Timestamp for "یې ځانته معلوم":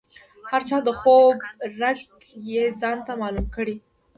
2.51-3.47